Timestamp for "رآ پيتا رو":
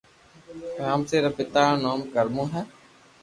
1.23-1.75